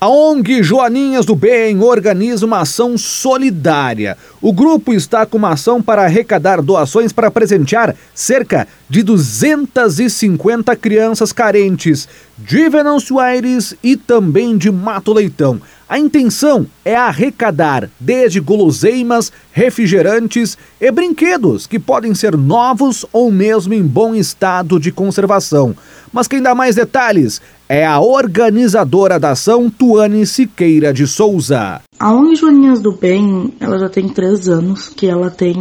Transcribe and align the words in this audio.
A 0.00 0.08
ONG 0.08 0.62
Joaninhas 0.62 1.26
do 1.26 1.34
Bem 1.34 1.82
organiza 1.82 2.46
uma 2.46 2.60
ação 2.60 2.96
solidária. 2.96 4.16
O 4.40 4.52
grupo 4.52 4.94
está 4.94 5.26
com 5.26 5.36
uma 5.36 5.54
ação 5.54 5.82
para 5.82 6.04
arrecadar 6.04 6.62
doações 6.62 7.12
para 7.12 7.32
presentear 7.32 7.96
cerca 8.14 8.68
de 8.88 9.02
250 9.02 10.76
crianças 10.76 11.32
carentes 11.32 12.08
de 12.38 12.68
Venâncio 12.68 13.18
Aires 13.18 13.74
e 13.82 13.96
também 13.96 14.56
de 14.56 14.70
Mato 14.70 15.12
Leitão. 15.12 15.60
A 15.88 15.98
intenção 15.98 16.64
é 16.84 16.94
arrecadar 16.94 17.90
desde 17.98 18.38
guloseimas, 18.38 19.32
refrigerantes 19.50 20.56
e 20.80 20.92
brinquedos 20.92 21.66
que 21.66 21.78
podem 21.78 22.14
ser 22.14 22.36
novos 22.36 23.04
ou 23.12 23.32
mesmo 23.32 23.74
em 23.74 23.82
bom 23.82 24.14
estado 24.14 24.78
de 24.78 24.92
conservação. 24.92 25.74
Mas 26.12 26.28
quem 26.28 26.40
dá 26.40 26.54
mais 26.54 26.76
detalhes 26.76 27.40
é 27.68 27.84
a 27.86 28.00
organizadora 28.00 29.20
da 29.20 29.32
ação, 29.32 29.68
Tuane 29.68 30.24
Siqueira 30.24 30.92
de 30.92 31.06
Souza. 31.06 31.82
A 31.98 32.12
ONG 32.12 32.36
Joaninhas 32.36 32.80
do 32.80 32.92
Bem, 32.92 33.52
ela 33.60 33.78
já 33.78 33.88
tem 33.90 34.08
três 34.08 34.48
anos 34.48 34.88
que 34.88 35.06
ela 35.06 35.30
tem 35.30 35.54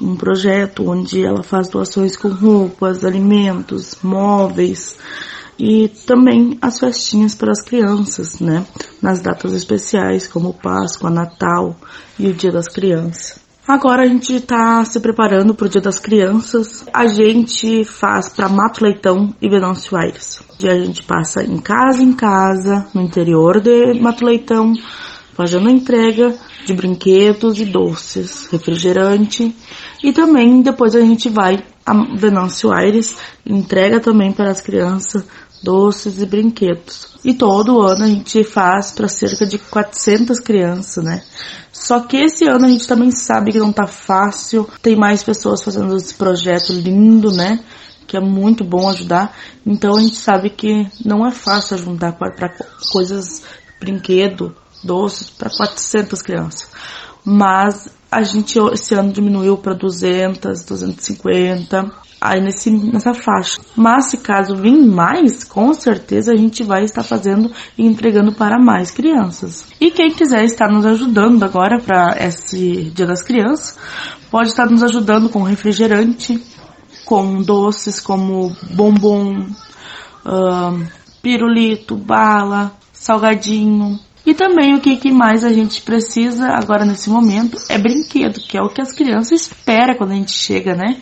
um 0.00 0.16
projeto 0.16 0.88
onde 0.88 1.24
ela 1.24 1.42
faz 1.42 1.68
doações 1.68 2.16
com 2.16 2.28
roupas, 2.28 3.04
alimentos, 3.04 3.96
móveis 4.02 4.96
e 5.58 5.88
também 6.06 6.56
as 6.62 6.78
festinhas 6.78 7.34
para 7.34 7.50
as 7.50 7.62
crianças, 7.62 8.38
né? 8.38 8.64
Nas 9.02 9.20
datas 9.20 9.54
especiais 9.54 10.28
como 10.28 10.54
Páscoa, 10.54 11.10
Natal 11.10 11.74
e 12.16 12.28
o 12.28 12.32
Dia 12.32 12.52
das 12.52 12.68
Crianças. 12.68 13.47
Agora 13.68 14.04
a 14.04 14.06
gente 14.06 14.32
está 14.34 14.82
se 14.86 14.98
preparando 14.98 15.54
para 15.54 15.66
o 15.66 15.68
Dia 15.68 15.82
das 15.82 15.98
Crianças. 15.98 16.86
A 16.90 17.06
gente 17.06 17.84
faz 17.84 18.30
para 18.30 18.48
Mato 18.48 18.82
Leitão 18.82 19.34
e 19.42 19.48
Venâncio 19.50 19.94
Aires. 19.94 20.40
A 20.62 20.78
gente 20.78 21.02
passa 21.02 21.44
em 21.44 21.58
casa 21.58 22.02
em 22.02 22.14
casa, 22.14 22.86
no 22.94 23.02
interior 23.02 23.60
de 23.60 23.92
Mato 24.00 24.24
Leitão, 24.24 24.72
fazendo 25.34 25.68
entrega 25.68 26.34
de 26.64 26.72
brinquedos 26.72 27.60
e 27.60 27.66
doces, 27.66 28.48
refrigerante. 28.50 29.54
E 30.02 30.14
também 30.14 30.62
depois 30.62 30.96
a 30.96 31.02
gente 31.02 31.28
vai 31.28 31.62
a 31.84 31.92
Venâncio 32.16 32.72
Aires, 32.72 33.18
entrega 33.44 34.00
também 34.00 34.32
para 34.32 34.50
as 34.50 34.62
crianças 34.62 35.26
doces 35.62 36.22
e 36.22 36.26
brinquedos. 36.26 37.08
E 37.22 37.34
todo 37.34 37.82
ano 37.82 38.04
a 38.04 38.08
gente 38.08 38.44
faz 38.44 38.92
para 38.92 39.08
cerca 39.08 39.44
de 39.44 39.58
400 39.58 40.40
crianças, 40.40 41.04
né? 41.04 41.22
Só 41.78 42.00
que 42.00 42.16
esse 42.16 42.44
ano 42.44 42.66
a 42.66 42.68
gente 42.68 42.88
também 42.88 43.10
sabe 43.10 43.52
que 43.52 43.58
não 43.58 43.72
tá 43.72 43.86
fácil, 43.86 44.68
tem 44.82 44.96
mais 44.96 45.22
pessoas 45.22 45.62
fazendo 45.62 45.96
esse 45.96 46.12
projeto 46.14 46.72
lindo, 46.72 47.30
né? 47.30 47.60
Que 48.06 48.16
é 48.16 48.20
muito 48.20 48.64
bom 48.64 48.88
ajudar. 48.90 49.34
Então 49.64 49.96
a 49.96 50.00
gente 50.00 50.16
sabe 50.16 50.50
que 50.50 50.86
não 51.04 51.26
é 51.26 51.30
fácil 51.30 51.78
juntar 51.78 52.12
para 52.12 52.52
coisas, 52.92 53.42
brinquedo, 53.80 54.54
doces 54.82 55.30
para 55.30 55.50
400 55.50 56.20
crianças. 56.20 56.68
Mas 57.30 57.90
a 58.10 58.22
gente 58.22 58.58
esse 58.72 58.94
ano 58.94 59.12
diminuiu 59.12 59.58
para 59.58 59.74
200, 59.74 60.64
250 60.64 61.92
aí 62.18 62.40
nesse, 62.40 62.70
nessa 62.70 63.12
faixa. 63.12 63.60
Mas 63.76 64.06
se 64.06 64.18
caso 64.18 64.56
vir 64.56 64.76
mais, 64.86 65.44
com 65.44 65.72
certeza 65.74 66.32
a 66.32 66.36
gente 66.36 66.64
vai 66.64 66.84
estar 66.84 67.02
fazendo 67.02 67.50
e 67.76 67.86
entregando 67.86 68.32
para 68.32 68.58
mais 68.58 68.90
crianças. 68.90 69.66
E 69.80 69.90
quem 69.90 70.10
quiser 70.10 70.44
estar 70.44 70.68
nos 70.68 70.86
ajudando 70.86 71.42
agora 71.42 71.78
para 71.78 72.16
esse 72.18 72.90
Dia 72.94 73.06
das 73.06 73.22
Crianças, 73.22 73.76
pode 74.30 74.48
estar 74.48 74.66
nos 74.66 74.82
ajudando 74.82 75.28
com 75.28 75.42
refrigerante, 75.42 76.42
com 77.04 77.42
doces 77.42 78.00
como 78.00 78.56
bombom, 78.74 79.46
uh, 80.24 80.86
pirulito, 81.22 81.94
bala, 81.94 82.72
salgadinho. 82.92 83.98
E 84.28 84.34
também 84.34 84.74
o 84.74 84.80
que, 84.82 84.98
que 84.98 85.10
mais 85.10 85.42
a 85.42 85.50
gente 85.50 85.80
precisa 85.80 86.48
agora 86.48 86.84
nesse 86.84 87.08
momento 87.08 87.56
é 87.70 87.78
brinquedo, 87.78 88.40
que 88.40 88.58
é 88.58 88.62
o 88.62 88.68
que 88.68 88.82
as 88.82 88.92
crianças 88.92 89.40
esperam 89.40 89.94
quando 89.94 90.10
a 90.10 90.16
gente 90.16 90.32
chega, 90.32 90.74
né? 90.74 91.00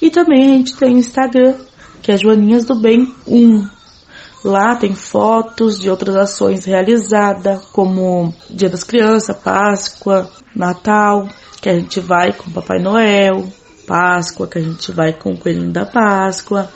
e 0.00 0.10
também 0.10 0.44
a 0.44 0.56
gente 0.56 0.76
tem 0.76 0.98
Instagram, 0.98 1.54
que 2.02 2.10
é 2.10 2.16
Joaninhas 2.16 2.64
do 2.64 2.74
Bem 2.74 3.12
1. 3.26 3.68
Lá 4.44 4.76
tem 4.76 4.94
fotos 4.94 5.78
de 5.78 5.90
outras 5.90 6.16
ações 6.16 6.64
realizadas, 6.64 7.64
como 7.66 8.32
Dia 8.48 8.70
das 8.70 8.84
Crianças, 8.84 9.36
Páscoa, 9.36 10.30
Natal, 10.54 11.28
que 11.60 11.68
a 11.68 11.78
gente 11.78 12.00
vai 12.00 12.32
com 12.32 12.50
Papai 12.50 12.80
Noel, 12.80 13.44
Páscoa, 13.86 14.46
que 14.46 14.58
a 14.58 14.62
gente 14.62 14.92
vai 14.92 15.12
com 15.12 15.32
o 15.32 15.38
Coelhinho 15.38 15.72
da 15.72 15.86
Páscoa. 15.86 16.68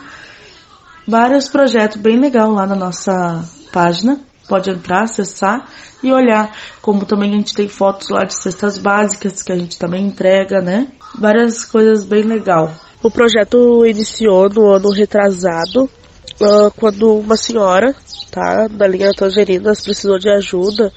Vários 1.06 1.48
projetos 1.48 2.00
bem 2.00 2.18
legal 2.18 2.50
lá 2.52 2.66
na 2.66 2.76
nossa 2.76 3.44
página. 3.72 4.20
Pode 4.48 4.70
entrar, 4.70 5.02
acessar 5.02 5.68
e 6.02 6.12
olhar. 6.12 6.56
Como 6.80 7.04
também 7.04 7.32
a 7.32 7.36
gente 7.36 7.54
tem 7.54 7.68
fotos 7.68 8.08
lá 8.08 8.24
de 8.24 8.34
cestas 8.34 8.78
básicas 8.78 9.42
que 9.42 9.52
a 9.52 9.56
gente 9.56 9.78
também 9.78 10.06
entrega, 10.06 10.60
né? 10.60 10.88
Várias 11.18 11.64
coisas 11.64 12.04
bem 12.04 12.22
legal. 12.22 12.72
O 13.02 13.10
projeto 13.10 13.84
iniciou 13.86 14.48
no 14.48 14.74
ano 14.74 14.90
retrasado, 14.90 15.84
uh, 15.84 16.70
quando 16.76 17.18
uma 17.18 17.36
senhora, 17.36 17.94
tá, 18.30 18.68
da 18.68 18.86
linha 18.86 19.10
Tangerinas 19.16 19.80
precisou 19.80 20.18
de 20.18 20.28
ajuda 20.28 20.92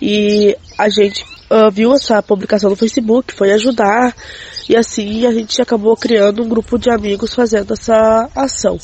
e 0.00 0.56
a 0.78 0.88
gente 0.88 1.24
uh, 1.54 1.70
viu 1.70 1.94
essa 1.94 2.20
publicação 2.22 2.70
no 2.70 2.76
Facebook, 2.76 3.32
foi 3.32 3.52
ajudar 3.52 4.14
e 4.68 4.76
assim 4.76 5.26
a 5.26 5.32
gente 5.32 5.60
acabou 5.62 5.96
criando 5.96 6.42
um 6.42 6.48
grupo 6.48 6.78
de 6.78 6.90
amigos 6.90 7.34
fazendo 7.34 7.72
essa 7.72 8.28
ação. 8.34 8.76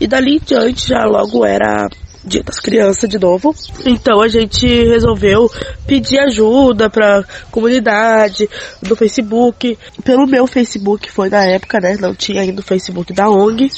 E 0.00 0.06
dali 0.06 0.36
em 0.36 0.40
diante 0.40 0.88
já 0.88 1.04
logo 1.04 1.46
era 1.46 1.88
Dia 2.24 2.42
das 2.44 2.60
Crianças 2.60 3.08
de 3.08 3.18
novo. 3.18 3.54
Então 3.84 4.20
a 4.20 4.28
gente 4.28 4.66
resolveu 4.66 5.50
pedir 5.86 6.20
ajuda 6.20 6.88
pra 6.88 7.24
comunidade 7.50 8.48
do 8.80 8.94
Facebook. 8.94 9.76
Pelo 10.04 10.26
meu 10.26 10.46
Facebook 10.46 11.10
foi 11.10 11.28
na 11.28 11.44
época, 11.44 11.78
né? 11.80 11.96
Não 11.98 12.14
tinha 12.14 12.42
ainda 12.42 12.60
o 12.60 12.64
Facebook 12.64 13.12
da 13.12 13.28
ONG. 13.28 13.68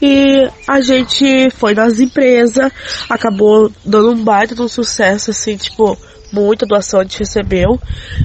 E 0.00 0.48
a 0.68 0.80
gente 0.80 1.50
foi 1.50 1.74
nas 1.74 1.98
empresas, 1.98 2.72
acabou 3.08 3.70
dando 3.84 4.12
um 4.12 4.24
baita 4.24 4.54
de 4.54 4.62
um 4.62 4.68
sucesso, 4.68 5.30
assim, 5.30 5.56
tipo, 5.56 5.98
muita 6.32 6.66
doação 6.66 7.00
a 7.00 7.02
gente 7.02 7.18
recebeu. 7.18 7.78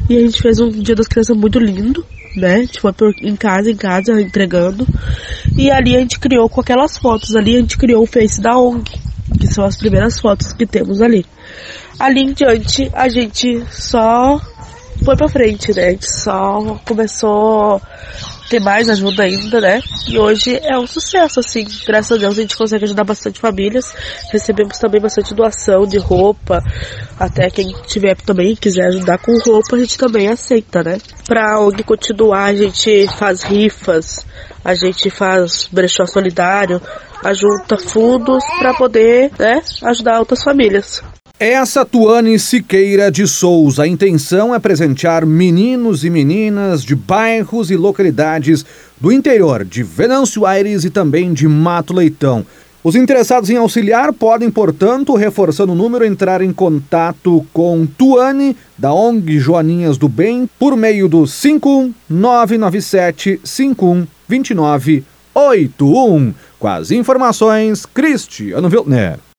E 0.09 0.17
a 0.17 0.19
gente 0.21 0.41
fez 0.41 0.59
um 0.59 0.69
Dia 0.69 0.95
das 0.95 1.07
Crianças 1.07 1.35
muito 1.35 1.59
lindo 1.59 2.05
né? 2.35 2.55
A 2.55 2.61
gente 2.61 2.79
foi 2.79 2.93
por, 2.93 3.13
em 3.21 3.35
casa, 3.35 3.71
em 3.71 3.75
casa, 3.75 4.21
entregando. 4.21 4.85
E 5.57 5.71
ali 5.71 5.95
a 5.95 5.99
gente 5.99 6.19
criou 6.19 6.49
com 6.49 6.61
aquelas 6.61 6.97
fotos 6.97 7.35
ali, 7.35 7.55
a 7.55 7.59
gente 7.59 7.77
criou 7.77 8.03
o 8.03 8.07
Face 8.07 8.41
da 8.41 8.57
ONG, 8.57 8.91
que 9.39 9.47
são 9.47 9.63
as 9.63 9.77
primeiras 9.77 10.19
fotos 10.19 10.53
que 10.53 10.66
temos 10.66 11.01
ali. 11.01 11.25
Ali 11.99 12.21
em 12.21 12.33
diante, 12.33 12.91
a 12.93 13.07
gente 13.07 13.63
só 13.71 14.39
foi 15.03 15.16
pra 15.16 15.29
frente, 15.29 15.73
né? 15.73 15.87
A 15.87 15.91
gente 15.91 16.11
só 16.11 16.79
começou 16.85 17.81
ter 18.50 18.59
mais 18.59 18.89
ajuda 18.89 19.23
ainda, 19.23 19.59
né? 19.59 19.81
E 20.07 20.17
hoje 20.17 20.59
é 20.63 20.78
um 20.78 20.88
sucesso, 20.88 21.39
assim. 21.39 21.66
Graças 21.85 22.11
a 22.11 22.19
Deus 22.19 22.38
a 22.38 22.41
gente 22.41 22.57
consegue 22.57 22.85
ajudar 22.85 23.03
bastante 23.03 23.40
famílias. 23.40 23.93
Recebemos 24.31 24.78
também 24.78 25.02
bastante 25.02 25.34
doação 25.34 25.85
de 25.85 25.97
roupa. 25.97 26.64
Até 27.20 27.49
quem 27.49 27.67
tiver 27.87 28.16
também 28.17 28.55
quiser 28.55 28.87
ajudar 28.87 29.17
com 29.17 29.31
roupa, 29.46 29.75
a 29.75 29.79
gente 29.79 29.97
também 29.97 30.28
aceita, 30.28 30.84
né? 30.84 30.97
Pra 31.28 31.59
ONG 31.59 31.84
continuar, 31.84 32.46
a 32.46 32.55
gente 32.55 33.08
faz 33.17 33.43
rifas, 33.43 34.25
a 34.64 34.75
gente 34.75 35.09
faz 35.09 35.67
brechó 35.72 36.05
solidário, 36.05 36.81
ajunta 37.23 37.78
fundos 37.78 38.43
para 38.59 38.73
poder, 38.73 39.31
né, 39.40 39.61
ajudar 39.84 40.20
outras 40.20 40.43
famílias. 40.43 41.02
Essa 41.37 41.84
Tuane 41.84 42.40
Siqueira 42.40 43.11
de 43.11 43.28
Souza. 43.28 43.84
A 43.84 43.87
intenção 43.87 44.55
é 44.55 44.59
presentear 44.59 45.26
meninos 45.26 46.05
e 46.05 46.09
meninas 46.09 46.82
de 46.82 46.96
bairros 46.96 47.70
e 47.70 47.76
localidades 47.76 48.66
do 49.02 49.11
interior 49.11 49.66
de 49.66 49.84
Venâncio 49.84 50.46
Aires 50.46 50.85
e 50.85 50.90
também 50.90 51.34
de 51.34 51.46
Mato 51.46 51.93
Leitão. 51.93 52.46
Os 52.82 52.96
interessados 52.96 53.49
em 53.49 53.58
auxiliar 53.58 54.14
podem, 54.14 54.49
portanto, 54.49 55.14
reforçando 55.14 55.73
o 55.73 55.76
número, 55.76 56.05
entrar 56.05 56.41
em 56.41 56.53
contato 56.53 57.46
com 57.52 57.85
Tuane, 57.85 58.55
da 58.78 58.93
ONG 58.93 59.37
Joaninhas 59.37 59.97
do 59.97 60.08
Bem, 60.08 60.49
por 60.58 60.78
meio 60.78 61.09
do 61.09 61.28
51997 61.28 63.41
512981. 63.43 66.34
Com 66.58 66.67
as 66.70 66.91
informações, 66.91 67.85
Cristiano 67.85 68.70
Vilner. 68.70 69.20